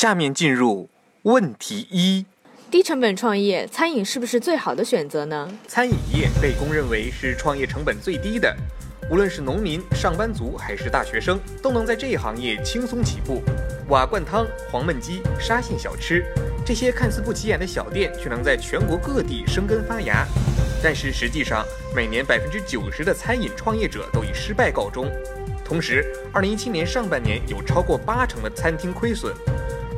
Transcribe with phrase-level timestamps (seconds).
[0.00, 0.88] 下面进入
[1.24, 2.24] 问题一。
[2.70, 5.46] 低成本创业，餐饮是不是最好的选择呢？
[5.68, 8.56] 餐饮业被公认为是创业成本最低的，
[9.10, 13.42] 无论是农民、上班族还是大学生，都能在这一行业轻松起步。
[13.90, 16.24] 瓦罐汤、黄焖鸡、沙县小吃，
[16.64, 20.26] 这些看似不起眼的小店，却能在全国各地生根发芽。
[20.82, 21.62] 但是实际上，
[21.94, 25.12] 每年百分之九十的餐饮创业者都以失败告终。
[25.62, 29.34] 同时，二零一七年上半年有超过八成的餐厅亏损。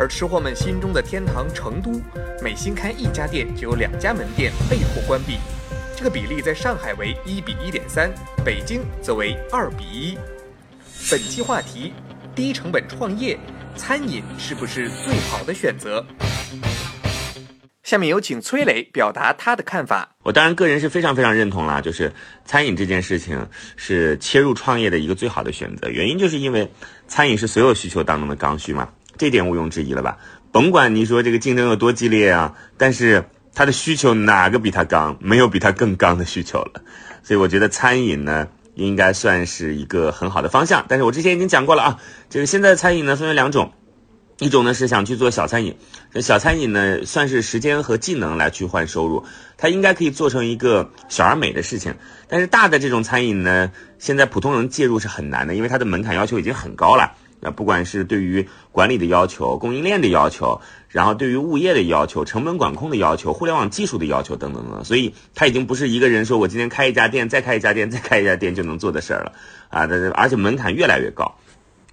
[0.03, 2.03] 而吃货们心中的天堂成都，
[2.43, 5.39] 每新开一家店就有两家门店被迫关闭，
[5.97, 8.13] 这个比例在上海为一比一点三，
[8.45, 10.19] 北京则为二比一。
[11.09, 11.93] 本期话题：
[12.35, 13.39] 低成本创业，
[13.77, 16.05] 餐饮是不是最好的选择？
[17.85, 20.17] 下面有请崔磊表达他的看法。
[20.25, 22.13] 我当然个人是非常非常认同啦，就是
[22.45, 26.69] 餐饮这件事情是切入创业的一个最好的选择，原因就是因为
[27.07, 28.89] 餐饮是所有需求当中的刚需嘛。
[29.17, 30.19] 这点毋庸置疑了吧？
[30.51, 35.17] 甭管你说这个竞争有多激烈啊，但是它的需求哪个比它刚？
[35.21, 36.83] 没有比它更刚的需求了。
[37.23, 40.85] 所以我觉得餐饮呢，应该算是一个很好的方向。
[40.89, 43.73] 但是我之前已经讲过了啊，这个现在的餐饮呢分为两种，
[44.41, 45.77] 一种呢是想去做小餐饮，
[46.21, 49.25] 小餐饮呢算是时间和技能来去换收入，
[49.57, 51.95] 它应该可以做成一个小而美的事情。
[52.29, 57.15] 但是大的这种餐饮呢，现在普通人介入是很难的，因为它的门槛要求已经很高了。
[57.45, 69.33] 那不管是对于管理的要求、供应链的要求，然后对于物业的要求、成本管控的要求、互联网技术的要求等等等，所以它已经不是一个人说我今天开一家店，再开一家店，再开一家店就能做的事儿了
[69.71, 69.89] 啊！
[70.15, 71.35] 而且门槛越来越高。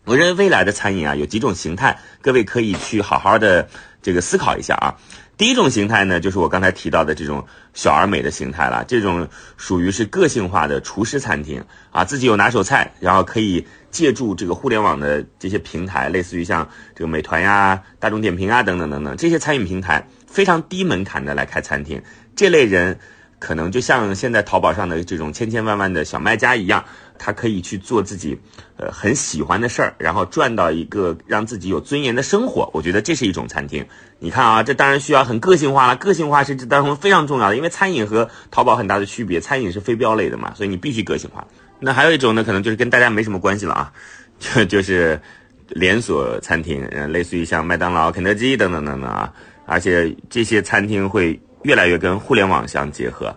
[0.06, 3.68] 我认为未来的餐饮啊，有几种形态，各位可以去好好的
[4.02, 4.96] 这个思考一下啊。
[5.38, 8.84] 第一种形态呢，就是我刚才提到的这种小而美的形态了。
[8.86, 22.02] 这种属于是个性化的厨师餐厅啊，自己有拿手菜，然后可以借助这个互联网的这些平台，类似于像这个美团呀、大众点评啊等等等等这些餐饮平台，非常低门槛的来开餐厅。
[22.36, 23.00] 这类人
[23.40, 26.84] 可能就像现在淘宝上的这种千千万万的小卖家一样。
[27.20, 28.40] 他可以去做自己，
[28.78, 32.68] 呃，很喜欢的事儿，然后赚到一个让自己有尊严的生活。
[32.74, 33.86] 我觉得这是一种餐厅。
[34.18, 35.96] 你看啊，这当然需要很个性化了。
[35.98, 41.46] 个性化是这当中非常重要的，因为餐饮和淘宝很大的区别，餐饮是非标类的嘛，所以你必须个性化。
[41.80, 43.94] 那还有一种呢，可能就是跟大家没什么关系了啊，
[44.40, 45.20] 就就是
[45.68, 49.32] 连锁餐厅，嗯，类似于像麦当劳、肯德基等等等等啊，
[49.66, 53.36] 而且这些餐厅会越来越跟互联网相结合。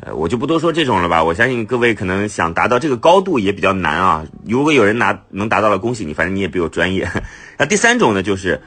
[0.00, 1.22] 呃，我就不多说这种了吧。
[1.22, 4.24] 我相信各位可能想达到这个高度也比较难啊。
[4.44, 7.08] 如果有人拿能达到了，恭喜你，反正你也比我专业。
[7.58, 8.60] 那第三种呢，就是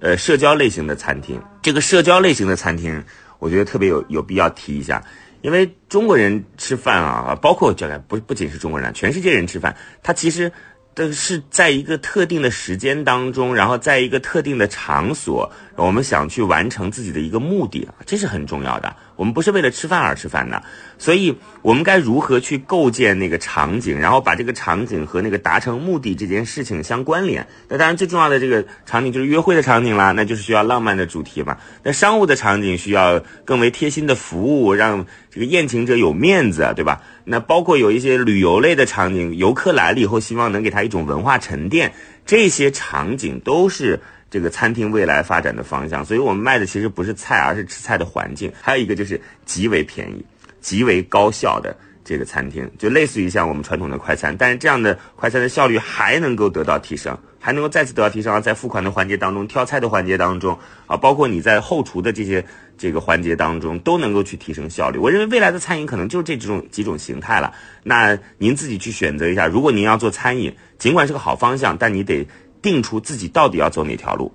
[0.00, 1.40] 呃社交类型的餐厅。
[1.62, 3.04] 这个社交类型的餐厅，
[3.38, 5.04] 我觉得特别有有必要提一下，
[5.42, 10.52] 因为中国人吃饭啊，包括这个不不仅是中国人，全世界人吃饭，他其实。
[10.98, 18.96] 这是在一个特定的时间当中，然后在一个特定的场所，我们想去完成自己的一个目的啊，这是很重要的。
[19.14, 20.60] 我们不是为了吃饭而吃饭的，
[20.98, 27.46] 所以我们该如何去构建那个场景，然后把这个场景和那个达成目的这件事情相关联？
[27.68, 31.56] 那当然最重要的这个场景就是约会的场景啦，那就是需要浪漫的主题嘛。
[31.84, 37.00] 那商务的场景需要更为贴心的服务，让这个宴请者有面子，对吧？
[37.30, 41.92] 那包括有一些旅游类的场景，游客来了以后，希望能给他一种文化沉淀，
[42.24, 44.00] 这些场景都是
[44.30, 46.04] 这个餐厅未来发展的方向。
[46.04, 48.50] 所以我们卖的其实不是菜，而是吃菜的环境。
[48.60, 50.24] 还有一个就是极为便宜、
[50.60, 51.76] 极为高效的
[52.08, 57.14] 这个餐厅，就类似于像我们传统的快餐，但是这样的快餐的效率还能够得到提升。
[57.40, 62.44] 还能够再次得到提升啊，在付款的环节当中、挑菜的环节当中啊，包括你在后厨的这些
[62.76, 64.98] 这个环节当中，都能够去提升效率。
[64.98, 67.52] 我认为未来的餐饮可能就是这几种几种形态了。
[67.84, 72.26] 那您自己去选择一下，如果您要做餐饮，尽管是个好方向，但你得
[72.60, 74.32] 定出自己到底要走哪条路。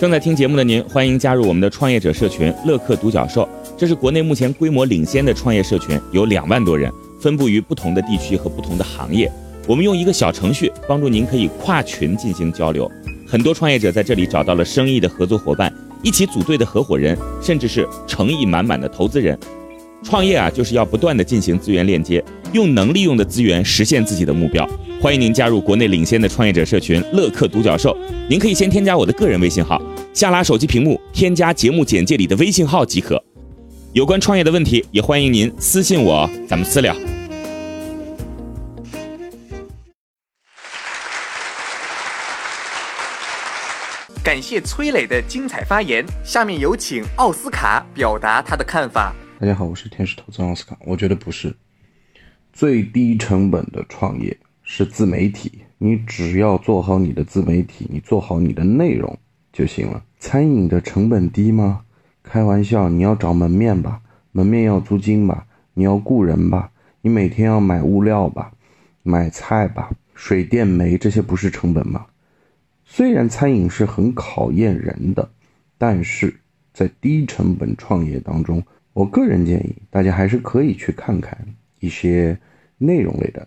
[0.00, 9.30] 正在听节目的您，欢迎加入我们的创业者社群“乐客独角兽”，这是国内目前规模领先的创业社群，有两万多人，分布于不同的地区和不同的行业。
[9.66, 12.90] 我们用一个小程序帮助您，可以跨群进行交流。
[13.26, 15.72] 很多创业者在这里找到了生意的合作伙伴，
[16.02, 19.36] 一起组队的合伙人，甚至是诚意满满的投资人。
[20.04, 22.22] 创业啊，就是要不断的进行资源链接，
[22.52, 24.68] 用能利用的资源实现自己的目标。
[25.00, 27.96] 欢迎您加入国内领先的创业者社群“乐客独角兽”。
[28.30, 29.82] 您可以先添加我的个人微信号
[30.12, 33.22] 下拉手机屏幕，添加节目简介里的微信号即可。
[33.94, 36.92] 有关创业的问题，也欢迎您私信我，咱们私聊。
[44.24, 49.14] 感谢崔磊的精彩发言，下面有请奥斯卡表达他的看法。
[49.38, 50.76] 大家好，我是天使投资奥斯卡。
[50.84, 51.54] 我觉得不是，
[52.52, 55.60] 最低成本的创业是自媒体。
[55.78, 59.16] 你只要做好你的自媒体，你做好你的内容
[59.52, 60.02] 就行了。
[60.18, 61.82] 餐饮的成本低吗？
[62.24, 64.00] 开玩笑，你要找门面吧，
[64.32, 66.72] 门面要租金吧，你要雇人吧，
[67.02, 68.50] 你每天要买物料吧，
[69.02, 72.06] 买菜吧，水电煤这些不是成本吗？
[72.86, 75.28] 虽然餐饮是很考验人的，
[75.76, 76.34] 但是
[76.72, 78.62] 在低成本创业当中，
[78.94, 81.38] 我个人建议大家还是可以去看看
[81.78, 82.36] 一些
[82.78, 83.46] 内容类的，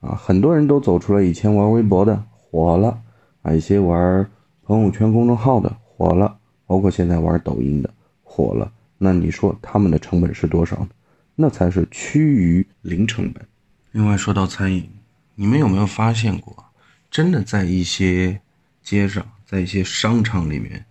[0.00, 3.00] 啊，很多人都走出了以前玩微博的火了，
[3.42, 4.28] 啊，一些玩
[4.64, 6.36] 朋友圈公众号的火了，
[6.66, 7.90] 包括现在玩抖音的
[8.36, 10.88] 火了，那你说他们的成本是多少呢？
[11.36, 13.46] 那才是趋于零成本。
[13.92, 14.90] 另外说到餐饮，
[15.36, 16.66] 你们有没有发现过，
[17.10, 18.42] 真的在一些
[18.82, 20.84] 街上，在一些商场里面，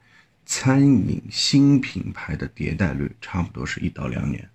[0.44, 4.50] 餐饮新品牌的迭代率差不多是一到两年。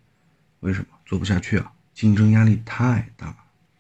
[0.59, 1.73] 为什么做不下去啊？
[1.95, 3.37] 竞争压力太大，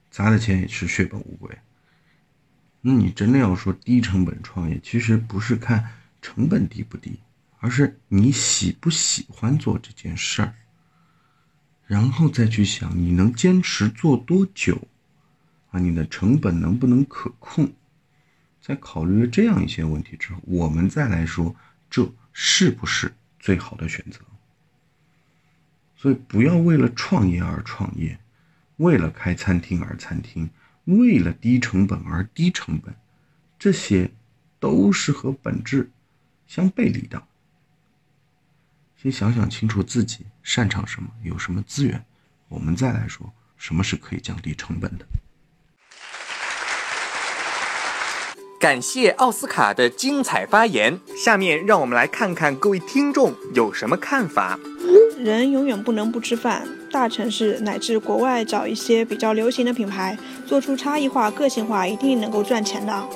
[0.08, 1.50] 砸的钱也是血本无归。
[2.80, 5.84] 那你真的要说低成本创业，其实不是看
[6.22, 7.18] 成本低不低，
[7.60, 10.54] 而是你喜不喜欢做这件事儿，
[11.86, 14.88] 然后再去想你能坚持做多久，
[15.70, 17.70] 啊，你的成本能不能可控？
[18.60, 21.54] 在考虑了这样一些问题之后，我们再来说
[21.88, 24.20] 这是不是最好的选择。
[25.96, 28.18] 所以不要为了创业而创业，
[28.76, 30.48] 为了开餐厅而餐厅，
[30.84, 32.94] 为了低成本而低成本，
[33.58, 34.10] 这些
[34.58, 35.90] 都是和本质
[36.46, 37.22] 相背离的。
[39.02, 42.05] 先想想清楚自己擅长什么，有什么资源，
[42.50, 45.06] 我们再来说什么是可以降低成本的。
[48.61, 51.00] 感谢奥斯卡的精彩发言。
[51.17, 54.58] 下面让我们来看看各位听众有什么看法。
[55.19, 63.08] 人永远不能不吃饭，大城市乃至国外找一些比较流行的品牌，做出差异化、个性化，一定能够赚钱的。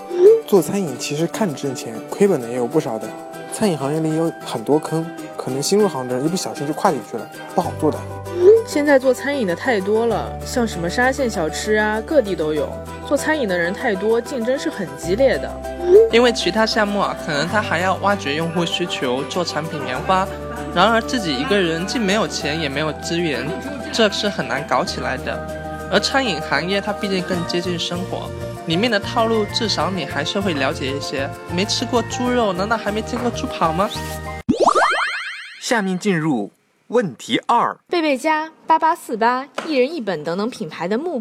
[0.46, 3.06] 做餐饮其实看着挣钱，亏本的也有不少的。
[3.52, 5.06] 餐饮行业里有很多坑，
[5.44, 7.98] 可能新入行的人一不小心就跨进去了，不好做的。
[8.66, 12.66] 现在做餐饮的太多了，像什么沙县小吃啊，各地都有。
[13.06, 15.50] 做餐饮的人太多，竞争是很激烈的。
[16.10, 20.26] 因为其他项目啊，可能他还要挖掘用户需求，做产品研发。
[20.74, 23.46] 然而自己一个人既没有钱也没有资源，
[23.92, 25.38] 这是很难搞起来的。
[25.92, 28.30] 而餐饮行业它毕竟更接近生活，
[28.66, 31.28] 里面的套路至少你还是会了解一些。
[31.54, 33.90] 没吃过猪肉，难道还没见过猪跑吗？
[35.64, 36.50] 下面进入
[36.88, 41.18] 问题二：贝贝家、八八四八、一人一本等等品牌的幕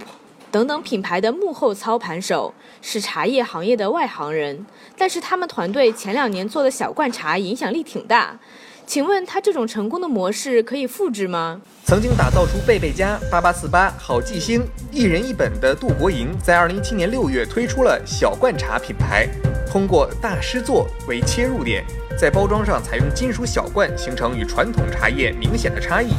[0.51, 4.65] 等等品牌的幕后操盘手是茶叶行业的外行人，
[4.97, 8.37] 但是他们团队前两年做的小罐茶影响力挺大。
[8.85, 11.61] 请问他这种成功的模式可以复制吗？
[11.85, 19.27] 曾经打造出贝贝家、八八四八、好记星、一人一本的杜国营，在二零一七年六月推出了小罐茶品牌，
[19.71, 21.83] 通过大师做为切入点，
[22.19, 26.09] 在包装上采用金属小罐，形成与传统茶叶明显的差异。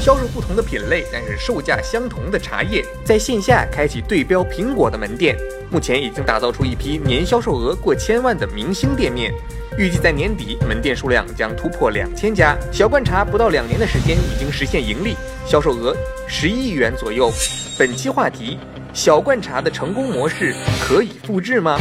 [0.00, 5.36] 销售不同的品类，但是售价相同的茶叶，在线下开启对标苹果的门店，
[5.70, 9.32] 目前已经打造出一批年销售额过千万的明星店面。
[9.78, 12.56] 预计在年底门店数量将突破两千家。
[12.70, 15.96] 小罐茶不到两年的时间已经实现盈利，销售额
[16.28, 17.32] 十一亿元左右。
[17.78, 18.58] 本期话题：
[18.92, 21.80] 小罐茶的成功模式可以复制吗？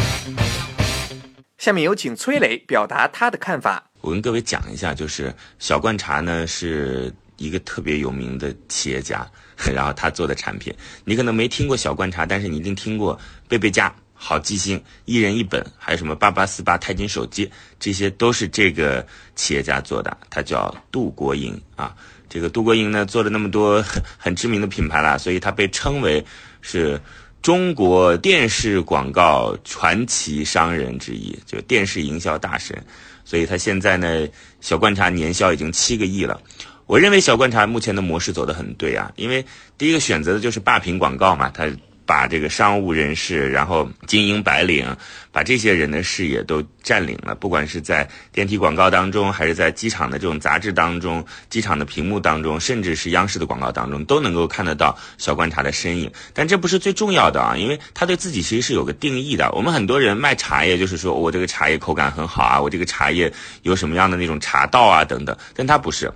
[1.57, 3.83] 下面有请崔磊表达他的看法。
[3.99, 9.29] 我跟各位讲一下，就是小罐茶呢是一个特别有名的企业家，
[9.71, 13.19] 然后他做的产品，你可能没听过小罐茶，但是你一定听过
[13.49, 13.93] 贝贝家。
[14.23, 17.49] 好记星，一人一本，还有什么八八四八钛金手机，
[17.79, 19.03] 这些都是这个
[19.35, 20.15] 企业家做的。
[20.29, 21.95] 他叫杜国营啊。
[22.29, 23.83] 这个杜国营呢，做了那么多
[24.19, 26.23] 很知名的品牌了，所以他被称为
[26.61, 27.01] 是
[27.41, 32.79] 中国电视广告传奇商人之一，就电视营销大神。
[33.25, 34.27] 所以他现在呢，
[34.61, 36.39] 小罐茶年销已经七个亿了。
[36.85, 39.43] 我认为小罐茶目前的模式走得很对啊，因为
[39.79, 41.67] 第一个选择的就是霸屏广告嘛，它。
[42.05, 44.85] 把这个商务人士，然后精英白领，
[45.31, 47.33] 把这些人的视野都占领了。
[47.35, 56.11] 不管是在电梯广告当中，还是在机场的这种杂志当中，机场的屏幕当中，甚至是央视的广告当中，都能够看得到小观察的身影。
[56.33, 59.49] 但这不是最重要的啊，因为他对自己其实是有个定义的。
[59.53, 63.31] 我们很多人卖茶叶，就是说我这个茶叶口感很好啊，我这个茶叶
[63.61, 65.37] 有什么样的那种茶道啊等等。
[65.55, 66.11] 但他不是，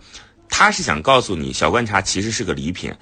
[0.49, 2.93] 他是想告诉你，小观察其实是个礼品。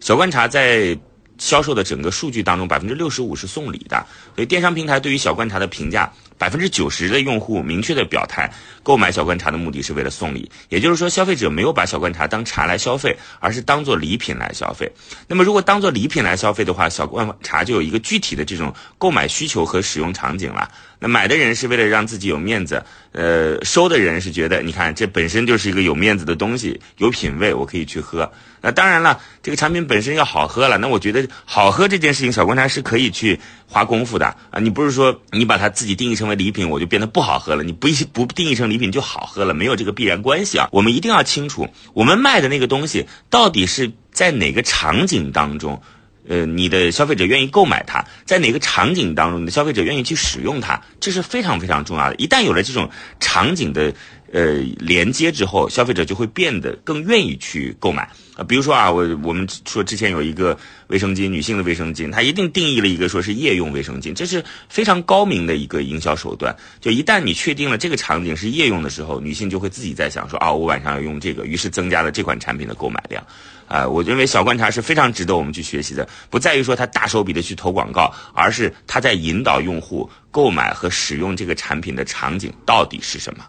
[0.00, 0.98] 小观察在。
[1.38, 6.12] 销售的整个数据当中，百分之六十五是送礼的，所以电商平台对于小观察的评价，
[6.42, 14.90] 百分之九十的用户明确的表态，购买小罐茶的目的是为了送礼，也就是说，消费者没有把小罐茶当茶来消费，而是当做礼品来消费。
[15.28, 20.68] 那么，如果当做礼品来消费的话，小罐茶就有一个具体的这种购买需求和使用场景了。
[20.98, 28.32] 那买的人是为了让自己有面子，呃，收的人是觉得，你看这本身就是一个有面子的东西，有品位，我可以去喝。
[28.60, 34.60] 那当然了，这个产品本身要好喝了，那我觉得好喝这件事情，小罐茶是可以去花功夫的啊。
[34.60, 37.62] 你不是说你把它自己定义成为礼品，我就变得不好喝了？
[37.62, 39.54] 你不一不定义成礼品就好喝了？
[39.54, 40.68] 没有这个必然关系啊。
[40.72, 45.82] 我们一定要清楚，我们卖的那个东西到底是在哪个场景当中。
[46.28, 52.14] 呃，你的消费者愿意购买它，在哪个场景当中，你的消费者愿意去使用它，这是非常非常重要的。
[52.16, 52.88] 一旦有了这种
[53.18, 53.92] 场景的
[54.32, 58.44] 呃连接之后，消费者就会变得更愿意去购买啊。
[58.44, 66.56] 比如说啊，我我们说之前有一个卫生巾，女性的卫生巾，它一定定义了一个说是夜用卫生巾，这是非常高明的一个营销手段。
[66.80, 73.26] 就一旦你确定了这个场景是夜用的时候，女性就会自己在想说啊，我晚上要用这个，于是增加了这款产品的购买量。
[73.72, 83.42] 啊，我认为小观察是非常值得我们去学习的，不在于说他大手笔的去投广告，而是他在引导用户购买和使用这个产品的场景到底是什么。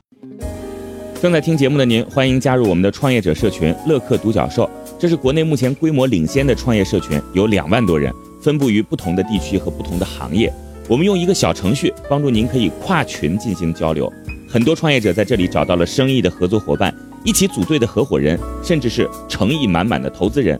[1.21, 10.49] 正在听节目的您，欢迎加入我们的创业者社群乐客独角兽，这是国内目前规模领先的创业社群，有两万多人，分布于不同的地区和不同的行业。
[10.87, 14.11] 我们用一个小程序帮助您可以跨群进行交流，
[14.49, 16.93] 很多创业者在这里找到了生意的合作伙伴。
[17.23, 20.59] 一起组队的合伙人，甚至是诚意满满的投资人，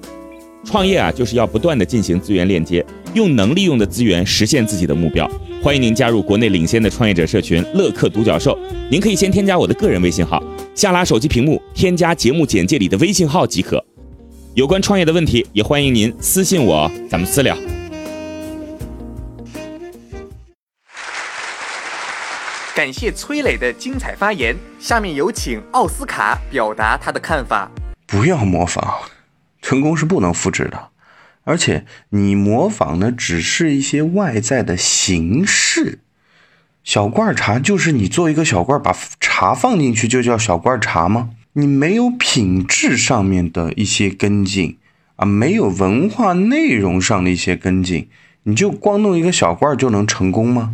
[0.63, 5.29] 创业啊，就是要不断的进行资源链接，用能利用的资源实现自己的目标。
[5.62, 8.58] 欢迎您加入国内领先的创业者社群乐客独角兽。
[8.89, 10.41] 您可以先添加我的个人微信号，
[10.75, 13.84] 下拉手机屏幕添加节目简介里的微信号即可。
[14.55, 17.58] 有关创业的问题，也欢迎您私信我，咱们私聊。
[22.75, 24.56] 感谢崔磊的精彩发言。
[24.80, 27.70] 下面有请奥斯卡表达他的看法。
[28.08, 29.03] 不要模仿，
[29.62, 30.89] 成功是不能复制的。
[31.44, 36.00] 而且你模仿的只是一些外在的形式。
[36.84, 41.30] 小罐茶就是你做一个小罐，把茶放进去就叫小罐茶吗？
[41.53, 44.80] 你没有品质上面的一些跟进
[45.18, 48.10] 啊，没有文化内容上的一些跟进，
[48.44, 50.74] 你就光弄一个小罐就能成功吗？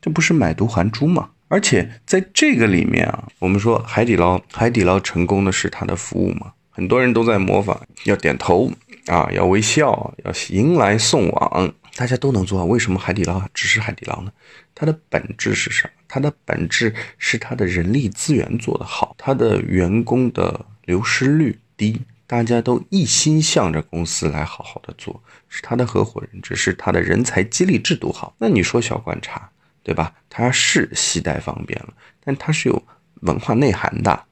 [0.00, 1.28] 这不是买椟还珠吗？
[1.48, 6.52] 而且在这个里面啊，我们说海底捞，海底捞成功的是它的服务嘛？
[6.70, 8.70] 很多人都在模仿，要点头
[9.06, 12.64] 啊，要微笑，要迎来送往，大家都能做。
[12.66, 14.32] 为什么海底捞只是海底捞呢？
[14.74, 15.90] 它的本质是什么？
[16.08, 28.34] 它的本质是它的人力资源做得好，它的员工的流失率低，大家都一心向着公司来好好的做，是他的合伙人，只是他的人才激励制度好。
[28.38, 29.48] 那你说小观察？
[29.86, 30.12] 对吧？
[30.28, 31.90] 它是携带方便了，
[32.24, 32.82] 但它是有
[33.20, 34.24] 文化内涵的，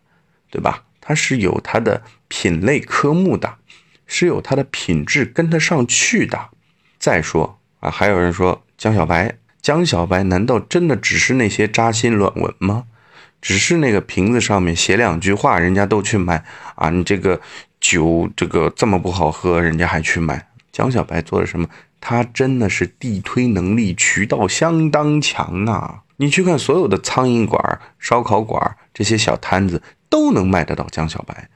[0.50, 0.82] 对吧？
[1.00, 3.58] 它是有它的品类科目的，
[4.04, 6.48] 是有它的品质跟得上去的。
[6.98, 12.86] 再说啊，还有人说江小白，江小白难道真的只是那些扎心软文吗？
[13.40, 16.44] 只是那个瓶子上面写两句话，人家都去买
[16.74, 16.90] 啊？
[16.90, 17.40] 你这个
[17.78, 20.48] 酒这个这么不好喝，人家还去买？
[20.72, 21.68] 江小白做了什么？
[22.06, 26.02] 他真的是地推能力、渠道相当强啊！
[26.18, 31.48] 你去看所有的苍蝇馆、烧烤馆这些小摊子，都能卖得到江小白，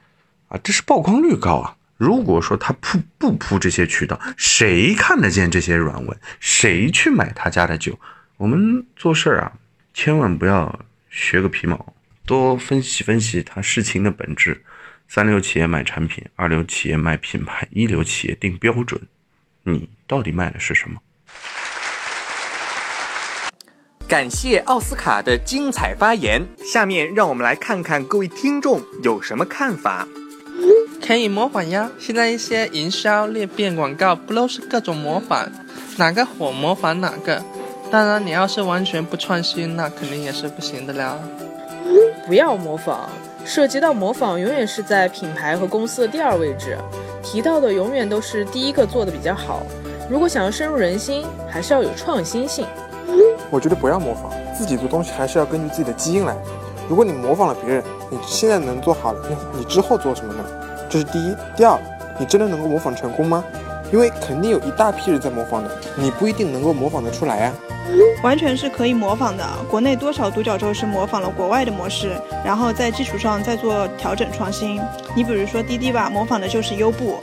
[0.47, 1.77] 啊，这是曝光率高啊！
[1.97, 6.19] 如果说他铺不铺这些渠道，谁看得见这些软文？
[6.39, 7.99] 谁去买他家的酒？
[8.37, 9.51] 我们做事儿啊，
[9.93, 10.79] 千万不要
[11.11, 11.93] 学个皮毛，
[12.25, 14.63] 多分析分析他事情的本质。
[15.07, 18.99] 三流企业卖产品，二流企业卖品牌，一流企业定标准。
[19.71, 20.99] 你到底卖的是什么？
[24.07, 26.43] 感谢奥斯卡的精彩发言。
[26.65, 30.07] 下面让我们来看看各位听众有什么看法。
[31.05, 31.89] 可以模仿呀！
[31.99, 35.47] 现在一些营销裂变广告不都是各种模仿，
[35.97, 37.43] 哪个火模仿哪个。
[37.89, 41.17] 当然，你要是完全不创新，那肯定也是不行的啦。
[42.27, 43.09] 不要模仿，
[43.43, 46.77] 涉及到模仿，永远是在品牌和公司的第二位置。
[47.21, 49.61] 提到的永远都是第一个做的比较好，
[50.09, 52.65] 如果想要深入人心，还是要有创新性。
[53.51, 56.35] 我觉得不要模仿，自己做东西还是要根据自己的基因来。
[56.87, 59.21] 如果你模仿了别人，你现在能做好了，
[59.53, 60.43] 你之后做什么呢？
[60.89, 61.35] 这是第一。
[61.55, 61.77] 第二，
[62.17, 63.43] 你真的能够模仿成功吗？
[63.91, 67.53] 因为肯定有一大批人在模仿的，你不一定能够模仿得出来啊。
[68.23, 69.43] 完全是可以模仿的。
[69.69, 72.11] 国内多少独角兽是模仿了国外的模式，
[72.45, 74.79] 然后在基础上再做调整创新。
[75.15, 77.19] 你比如说滴滴吧，模仿的就是优步。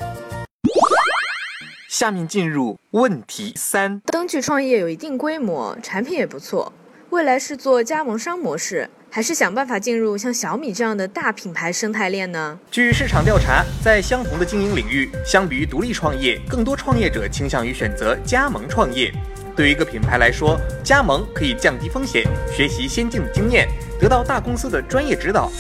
[1.89, 6.73] 下面进入问题三：灯具创业有一定规模，产品也不错，
[7.11, 8.91] 未来是做加盟商模式。
[9.11, 12.59] 还是想办法进入像小米这样的大品牌生态链呢？
[12.71, 19.13] 据市场调查，在相同的经营领域，相比于独立创业，更多创业者倾向于选择加盟创业。
[19.57, 23.67] 对于一个品牌来说，加盟可以降低风险，学习先进的经验，
[23.99, 25.51] 得到大公司的专业指导。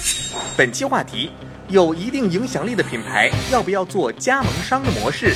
[0.54, 1.30] 本期话题：
[1.68, 5.34] 有一定影响力的品牌要不要做加盟商的模式？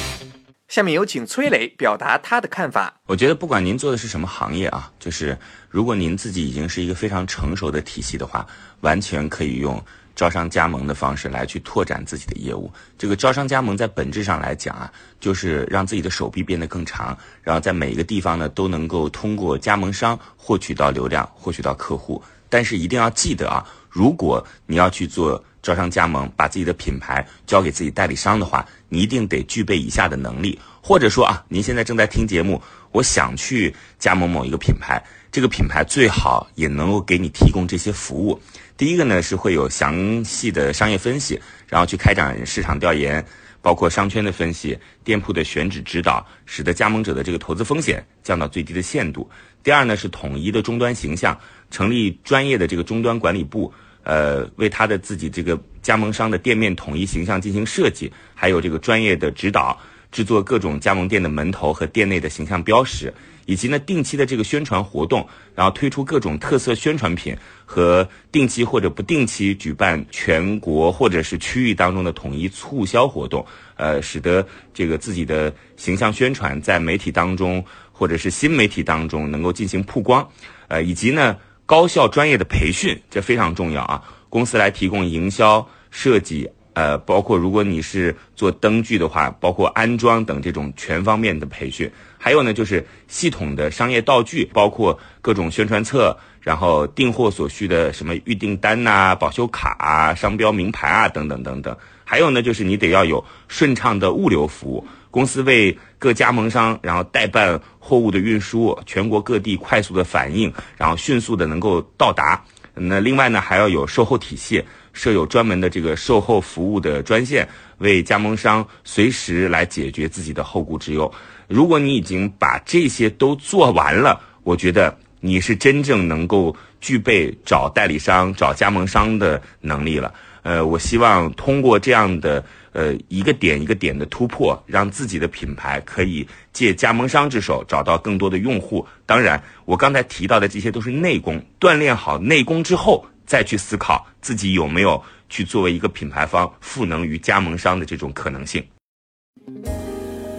[0.71, 2.95] 下面有请崔磊表达他的看法。
[3.07, 5.37] 我觉得不管您做的是什么行业啊，就是
[5.69, 8.47] 如果您自己已经是一个非常成熟的体系的话，
[8.83, 9.85] 完全可以用
[10.15, 12.73] 招商加盟的方式来去拓展自己的业务。
[12.97, 22.23] 这个招商加盟在本质上来讲啊，就是让自己的手臂变得更长，然后在每一个地方呢都能够通过加盟商获取到流量，获取到客户。
[22.51, 25.43] 但是一定要记得啊，如果你要去做。
[25.63, 38.41] 招商加盟，把自己的品牌交给自己代理商的话，你一定得具备以下的能力，或者说啊，您现在正在听节目，我想去加盟某一个品牌，这个品牌最好也能够给你提供这些服务。
[38.79, 41.39] 第一个呢是会有详细的商业分析，
[41.69, 43.23] 然后去开展市场调研，
[43.61, 49.29] 包括商圈的分析、店铺的选址指导，使得加盟者的这个投资风险降到最低的限度。
[49.63, 51.39] 第二呢是统一的终端形象，
[51.71, 53.73] 成立专业的这个终端管理部。
[54.03, 59.79] 呃，为他的自己这个加盟商的店面统一形象进行设计，还有这个专业的指导，
[60.11, 63.13] 制作各种加盟店的门头和店内的形象标识，
[63.45, 67.37] 以及呢定期的这个宣传活动，然后推出各种特色宣传品
[67.67, 73.45] 和定期或者不定期举办全国或者是区域当中的统一促销活动，
[73.77, 77.63] 呃，使得这个自己的形象宣传在媒体当中
[77.93, 80.27] 或者是新媒体当中能够进行曝光，
[80.69, 81.37] 呃，以及呢。
[81.71, 84.03] 高效专业的培训，这非常重要啊！
[84.29, 91.89] 公司来提供营销、设计，呃，包括如果你是做灯具的话，包括安装等这种全方面的培训。
[92.19, 101.77] 还有呢，就是系统的商业道具，包括各种宣传册，然后订货所需的什么预订单呐、保修卡啊、商标名牌啊等等等等。
[102.05, 104.85] 还有呢，就是你得要有顺畅的物流服务。
[105.11, 112.41] 公司为各加盟商，然后代办货物的运输，全国各地快速的反应，然后迅速的能够到达。
[112.75, 117.47] 那另外呢，还要有售后体系，设有专门的这个售后服务的专线，
[117.79, 121.13] 为加盟商随时来解决自己的后顾之忧。
[121.49, 130.15] 如果你已经把这些都做完了，我觉得你是真正能够具备找代理商、找加盟商的能力了。
[130.43, 132.43] 呃，我希望通过这样的。
[132.73, 138.87] 呃，一个点一个点的突破，让自己的品牌可以借加盟商之手找到更多的用户。
[139.05, 148.63] 当然，我刚才提到的这些都是内功，锻炼好内功之后，再去思考自己有没有去作为一个品牌方赋能于加盟商的这种可能性。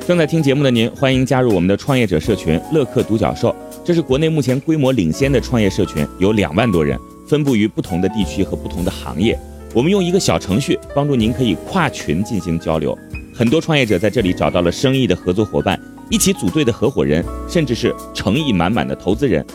[0.08, 9.38] 正在听节目的您，欢迎加入我们的创业者社群“乐客独角兽”，这是国内目前规模领先的创业社群，有两万多人，分布于不同的地区和不同的行业。
[9.74, 12.98] 我们用一个小程序帮助您，可以跨群进行交流。
[13.34, 15.80] 很多创业者在这里找到了生意的合作伙伴，
[16.10, 19.46] 一起组队的合伙人，甚至是诚意满满的投资人。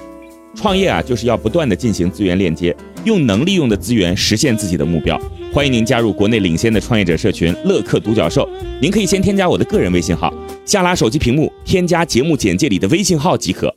[0.55, 2.75] 创业啊，就是要不断的进行资源链接，
[3.05, 5.21] 用能利用的资源实现自己的目标。
[5.53, 8.49] 欢迎您加入国内领先的创业者社群“乐客独角兽”。
[8.81, 10.33] 您可以先添加我的个人微信号，
[10.65, 13.75] 下拉手机屏幕添加节目简介里的微信号即可。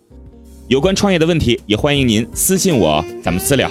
[0.69, 3.69] 有关创业的问题，也欢迎您私信我，咱们私聊。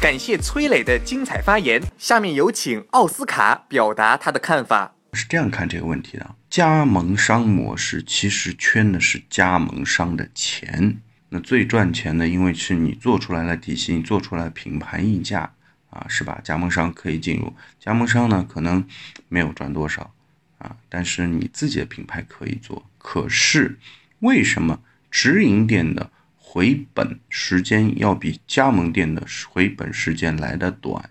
[0.00, 1.82] 感谢崔磊的精彩发言。
[1.98, 4.94] 下面有请奥斯卡表达他的看法。
[5.12, 10.96] 是这样看这个问题的：加盟商模式其实圈的是加盟商的钱。
[11.28, 15.52] 那最赚钱的，因为是你做出来了体系，你做出来品牌溢价
[15.90, 16.40] 啊，是吧？
[16.42, 17.52] 加盟商可以进入。
[17.78, 18.82] 加盟商呢，可能
[19.28, 20.10] 没有赚多少
[20.56, 22.86] 啊，但是你自己的品牌可以做。
[22.96, 23.78] 可是
[24.20, 26.10] 为什么直营店的？
[26.52, 31.08] 回本时间要比加盟店的回本时间来的短，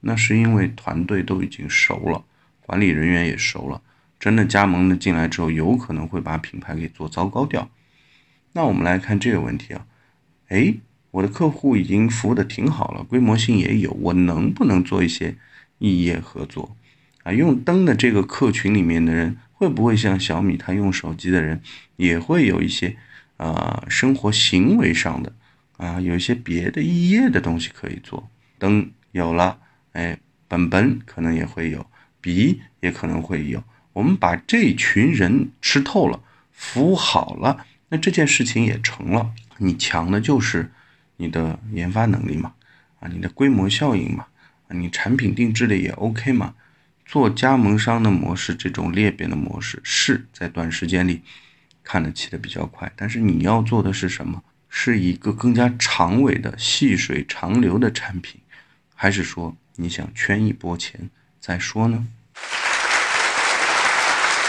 [0.00, 2.24] 那是因为团队都已经熟了，
[2.66, 3.80] 管理人员也熟了。
[4.18, 7.70] 真的加盟的进来之后，有可能会把品牌给做糟糕掉。
[8.54, 9.86] 那我们来看这个问题啊，
[10.48, 10.74] 哎，
[11.12, 15.36] 我的客户已经服务的挺好了，规模性也有，我能不能做一些
[15.78, 16.76] 异业合作？
[17.22, 21.62] 啊，用灯的这个客群里面的人，会不会像小米他用手机的人，
[21.94, 22.96] 也会有一些
[23.42, 25.32] 啊生活行为上的
[25.76, 28.30] 啊有一些别的业的东西可以做？
[28.58, 29.58] 灯有了，
[29.92, 31.84] 哎，本本可能也会有，
[32.20, 33.62] 笔也可能会有。
[33.92, 36.20] 我们把这群人吃透了，
[36.52, 39.32] 服务好了，那这件事情也成了。
[39.58, 40.70] 你强的就是
[41.16, 42.54] 你的研发能力嘛，
[43.00, 44.26] 啊，你的规模效应嘛，
[44.68, 46.54] 啊，你产品定制的也 OK 嘛。
[47.04, 51.20] 做加盟商的模式，这种裂变的模式是在短时间里
[51.84, 54.42] 看得起的比较快，但是你要做的是什么？
[54.68, 58.40] 是一个更加长尾的、细水长流的产品，
[58.94, 62.06] 还是说你想圈一波钱再说呢？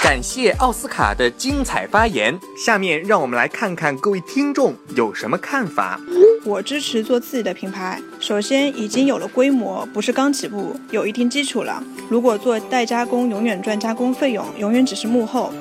[0.01, 2.37] 感谢奥斯卡的精彩发言。
[2.57, 5.97] 下面让我们来看看各位听众有什么看法。
[6.45, 8.01] 我支持做自己的品牌。
[8.19, 11.81] 首先，已经有了规模，不是刚起步，有一定基础了。
[12.09, 15.53] 如果做代加工，永远赚加工费用，永远只是幕后，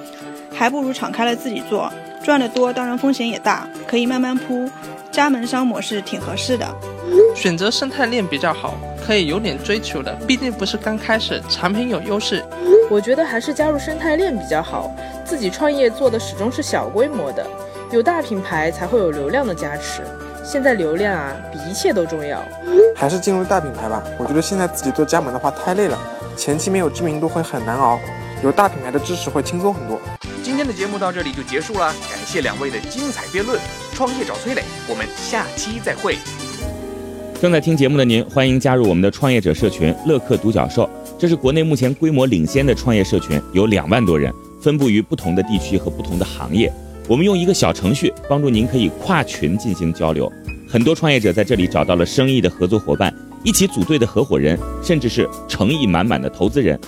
[0.62, 4.70] 还不如敞开了自己做，赚得多，当然风险也大，可以慢慢铺。
[5.10, 6.64] 加盟商模式挺合适的。
[7.34, 12.44] 选择生态链比较好，可以有点追求的，毕竟不是刚开始，产品有优势。
[12.88, 14.88] 我觉得还是加入生态链比较好。
[15.24, 17.44] 自己创业做的始终是小规模的，
[17.90, 20.02] 有大品牌才会有流量的加持。
[20.44, 22.40] 现在流量啊，比一切都重要。
[22.94, 24.00] 还是进入大品牌吧。
[24.16, 25.98] 我觉得现在自己做加盟的话太累了，
[26.36, 27.98] 前期没有知名度会很难熬，
[28.44, 30.00] 有大品牌的支持会轻松很多。
[30.62, 33.60] 今天的节目到这里就结束了，感谢两位的精彩辩论。
[33.92, 36.16] 创业找崔磊，我们下期再会。
[37.40, 40.88] 正在听节目的您，欢迎加入我们的创业者社群乐客独角兽。
[41.18, 46.72] 这是国内目前规模领先的创业社群，有两万多人，分布于不同的地区和不同的行业。
[47.08, 50.32] 我们用一个小程序帮助您可以跨群进行交流。
[50.68, 56.78] 很多创业者在这里找到了生意的合作伙伴，一起组队的合伙人，甚至是诚意满满的投资人。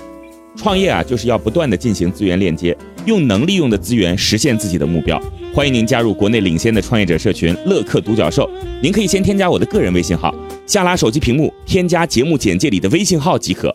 [0.56, 5.20] 创业啊，就是要不断的进行资源链接，用能利用的资源实现自己的目标。
[5.52, 8.50] 欢迎您加入国内领先的创业者社群乐客独角兽。
[8.82, 10.34] 您可以先添加我的个人微信号，
[10.66, 13.74] 下拉手机屏幕添加节目简介里的微信号即可。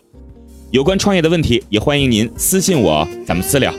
[0.71, 3.73] 有关创业的问题，也欢迎您私信我，咱们私聊。